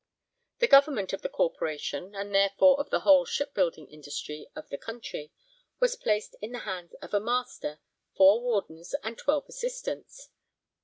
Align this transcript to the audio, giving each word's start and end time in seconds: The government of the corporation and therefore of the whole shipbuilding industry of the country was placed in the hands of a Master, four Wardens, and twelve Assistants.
The 0.57 0.67
government 0.67 1.13
of 1.13 1.21
the 1.21 1.29
corporation 1.29 2.15
and 2.15 2.33
therefore 2.33 2.79
of 2.79 2.89
the 2.89 3.01
whole 3.01 3.23
shipbuilding 3.23 3.85
industry 3.87 4.49
of 4.55 4.67
the 4.69 4.77
country 4.79 5.31
was 5.79 5.95
placed 5.95 6.35
in 6.41 6.53
the 6.53 6.57
hands 6.65 6.95
of 7.03 7.13
a 7.13 7.19
Master, 7.19 7.79
four 8.17 8.41
Wardens, 8.41 8.95
and 9.03 9.15
twelve 9.15 9.45
Assistants. 9.47 10.29